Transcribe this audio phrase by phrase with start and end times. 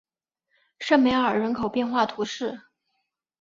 [0.79, 2.59] 圣梅尔人口变化图示